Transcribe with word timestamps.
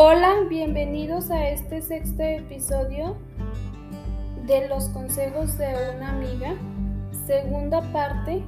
Hola, 0.00 0.44
bienvenidos 0.48 1.28
a 1.32 1.48
este 1.48 1.82
sexto 1.82 2.22
episodio 2.22 3.16
de 4.46 4.68
los 4.68 4.88
consejos 4.90 5.58
de 5.58 5.74
una 5.96 6.10
amiga, 6.10 6.54
segunda 7.26 7.80
parte 7.92 8.44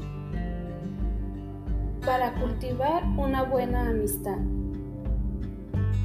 para 2.07 2.35
cultivar 2.35 3.03
una 3.17 3.43
buena 3.43 3.89
amistad. 3.89 4.37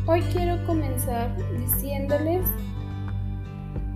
Hoy 0.08 0.22
quiero 0.34 0.66
comenzar 0.66 1.38
diciéndoles 1.60 2.50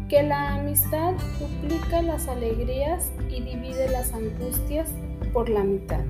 que 0.08 0.22
la 0.22 0.54
amistad 0.54 1.16
duplica 1.40 2.04
las 2.04 2.28
alegrías 2.28 3.12
y 3.28 3.42
divide 3.42 3.90
las 3.90 4.14
angustias 4.14 4.92
por 5.34 5.50
la 5.50 5.64
mitad. 5.64 6.02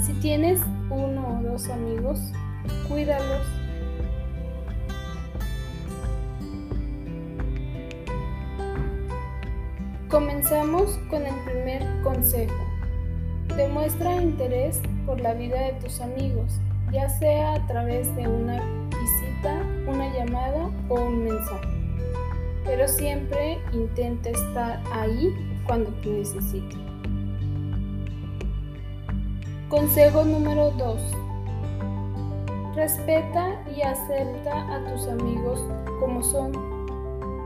Si 0.00 0.12
tienes 0.20 0.60
uno 0.94 1.38
o 1.38 1.42
dos 1.42 1.68
amigos, 1.68 2.20
cuídalos. 2.88 3.46
Comenzamos 10.08 10.98
con 11.10 11.26
el 11.26 11.34
primer 11.44 11.82
consejo. 12.02 12.54
Demuestra 13.56 14.22
interés 14.22 14.80
por 15.06 15.20
la 15.20 15.34
vida 15.34 15.60
de 15.60 15.72
tus 15.74 16.00
amigos, 16.00 16.60
ya 16.92 17.08
sea 17.08 17.54
a 17.54 17.66
través 17.66 18.14
de 18.14 18.28
una 18.28 18.60
visita, 18.88 19.62
una 19.86 20.12
llamada 20.14 20.70
o 20.88 20.94
un 20.94 21.24
mensaje. 21.24 21.68
Pero 22.64 22.86
siempre 22.88 23.58
intenta 23.72 24.30
estar 24.30 24.80
ahí 24.92 25.34
cuando 25.66 25.90
te 25.94 26.10
necesite. 26.10 26.83
Consejo 29.74 30.24
número 30.24 30.70
2. 30.70 31.00
Respeta 32.76 33.60
y 33.76 33.82
acepta 33.82 34.72
a 34.72 34.84
tus 34.84 35.08
amigos 35.08 35.64
como 35.98 36.22
son. 36.22 36.52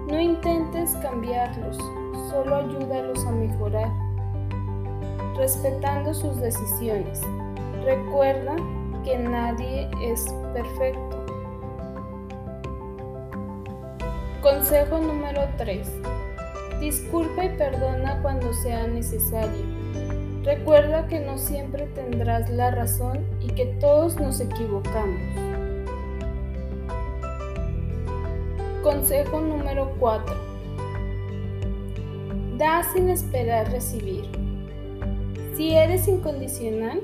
No 0.08 0.20
intentes 0.20 0.94
cambiarlos, 0.96 1.78
solo 2.28 2.56
ayúdalos 2.56 3.24
a 3.24 3.30
mejorar, 3.30 3.90
respetando 5.38 6.12
sus 6.12 6.36
decisiones. 6.36 7.22
Recuerda 7.82 8.56
que 9.04 9.18
nadie 9.18 9.88
es 10.02 10.26
perfecto. 10.52 11.24
Consejo 14.42 14.98
número 14.98 15.48
3. 15.56 15.90
Disculpa 16.78 17.46
y 17.46 17.56
perdona 17.56 18.20
cuando 18.20 18.52
sea 18.52 18.86
necesario. 18.86 19.64
Recuerda 20.48 21.06
que 21.08 21.20
no 21.20 21.36
siempre 21.36 21.88
tendrás 21.88 22.48
la 22.48 22.70
razón 22.70 23.18
y 23.42 23.48
que 23.48 23.66
todos 23.66 24.18
nos 24.18 24.40
equivocamos. 24.40 25.20
Consejo 28.82 29.42
número 29.42 29.94
4. 29.98 30.34
Da 32.56 32.82
sin 32.82 33.10
esperar 33.10 33.70
recibir. 33.70 34.24
Si 35.54 35.74
eres 35.74 36.08
incondicional, 36.08 37.02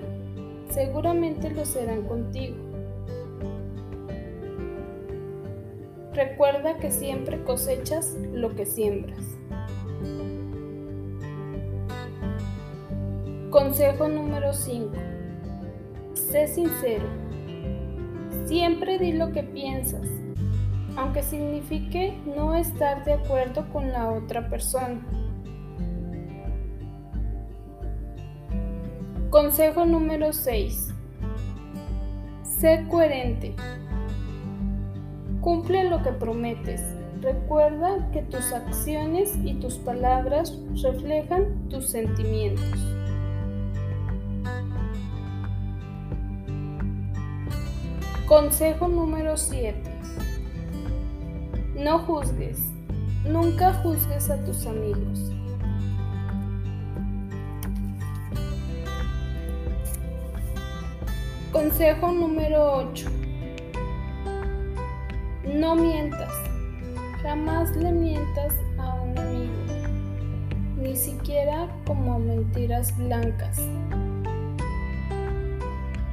seguramente 0.70 1.50
lo 1.50 1.66
serán 1.66 2.04
contigo. 2.04 2.56
Recuerda 6.14 6.78
que 6.78 6.90
siempre 6.90 7.44
cosechas 7.44 8.16
lo 8.32 8.54
que 8.54 8.64
siembras. 8.64 9.36
Consejo 13.54 14.08
número 14.08 14.52
5. 14.52 14.90
Sé 16.14 16.48
sincero. 16.48 17.04
Siempre 18.46 18.98
di 18.98 19.12
lo 19.12 19.30
que 19.30 19.44
piensas, 19.44 20.08
aunque 20.96 21.22
signifique 21.22 22.20
no 22.26 22.56
estar 22.56 23.04
de 23.04 23.12
acuerdo 23.12 23.64
con 23.72 23.92
la 23.92 24.10
otra 24.10 24.48
persona. 24.50 25.00
Consejo 29.30 29.84
número 29.84 30.32
6. 30.32 30.92
Sé 32.42 32.84
coherente. 32.90 33.54
Cumple 35.40 35.88
lo 35.90 36.02
que 36.02 36.10
prometes. 36.10 36.82
Recuerda 37.20 38.10
que 38.10 38.22
tus 38.22 38.52
acciones 38.52 39.38
y 39.44 39.54
tus 39.60 39.76
palabras 39.76 40.58
reflejan 40.82 41.68
tus 41.68 41.88
sentimientos. 41.88 42.93
Consejo 48.26 48.88
número 48.88 49.36
7. 49.36 49.78
No 51.76 51.98
juzgues. 51.98 52.58
Nunca 53.26 53.74
juzgues 53.82 54.30
a 54.30 54.42
tus 54.44 54.66
amigos. 54.66 55.30
Consejo 61.52 62.12
número 62.12 62.88
8. 62.88 63.10
No 65.54 65.74
mientas. 65.74 66.32
Jamás 67.22 67.76
le 67.76 67.92
mientas 67.92 68.54
a 68.78 68.94
un 68.94 69.18
amigo, 69.18 69.52
ni 70.78 70.96
siquiera 70.96 71.68
como 71.86 72.18
mentiras 72.18 72.96
blancas, 72.96 73.60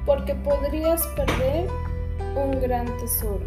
porque 0.05 0.35
podrías 0.35 1.05
perder 1.15 1.69
un 2.35 2.61
gran 2.61 2.85
tesoro. 2.97 3.45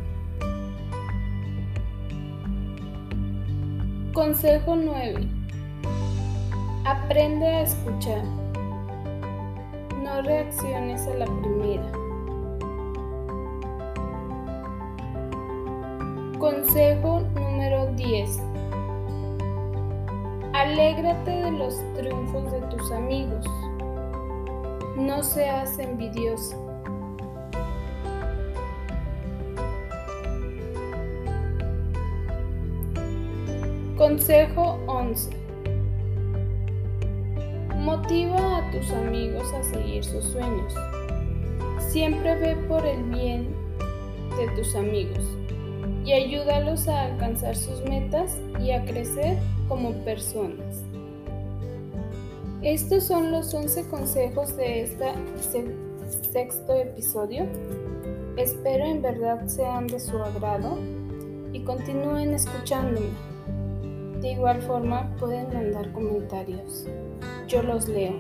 Consejo 4.12 4.76
9. 4.76 5.26
Aprende 6.84 7.46
a 7.46 7.62
escuchar. 7.62 8.22
No 10.02 10.22
reacciones 10.22 11.06
a 11.06 11.14
la 11.14 11.24
primera. 11.24 11.90
Consejo 16.38 17.20
número 17.34 17.86
10. 17.94 18.38
Alégrate 20.52 21.30
de 21.30 21.50
los 21.50 21.82
triunfos 21.94 22.52
de 22.52 22.60
tus 22.68 22.92
amigos. 22.92 23.46
No 24.96 25.22
seas 25.22 25.78
envidioso. 25.78 26.73
Consejo 33.96 34.80
11. 34.88 35.30
Motiva 37.76 38.56
a 38.56 38.70
tus 38.72 38.90
amigos 38.90 39.52
a 39.52 39.62
seguir 39.62 40.04
sus 40.04 40.24
sueños. 40.24 40.74
Siempre 41.78 42.34
ve 42.34 42.56
por 42.66 42.84
el 42.84 43.04
bien 43.04 43.54
de 44.36 44.48
tus 44.56 44.74
amigos 44.74 45.22
y 46.04 46.12
ayúdalos 46.12 46.88
a 46.88 47.02
alcanzar 47.02 47.54
sus 47.54 47.82
metas 47.82 48.36
y 48.60 48.72
a 48.72 48.84
crecer 48.84 49.38
como 49.68 49.92
personas. 50.04 50.82
Estos 52.62 53.04
son 53.04 53.30
los 53.30 53.54
11 53.54 53.88
consejos 53.90 54.56
de 54.56 54.82
este 54.82 55.14
sexto 56.32 56.74
episodio. 56.74 57.46
Espero 58.36 58.86
en 58.86 59.02
verdad 59.02 59.46
sean 59.46 59.86
de 59.86 60.00
su 60.00 60.18
agrado 60.18 60.80
y 61.52 61.60
continúen 61.60 62.34
escuchándome. 62.34 63.33
De 64.24 64.30
igual 64.30 64.62
forma 64.62 65.14
pueden 65.20 65.52
mandar 65.52 65.92
comentarios. 65.92 66.86
Yo 67.46 67.62
los 67.62 67.86
leo. 67.86 68.14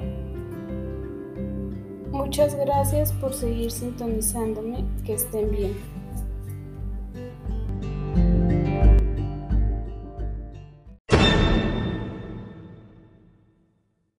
Muchas 2.10 2.54
gracias 2.56 3.10
por 3.12 3.32
seguir 3.32 3.70
sintonizándome. 3.70 4.84
Que 5.06 5.14
estén 5.14 5.50
bien. 5.50 5.93